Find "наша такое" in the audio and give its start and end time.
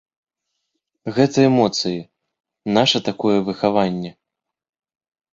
2.77-3.35